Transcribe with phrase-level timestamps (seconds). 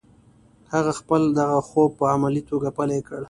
[0.73, 3.19] هغه خپل دغه خوب په عملي توګه پلی کړ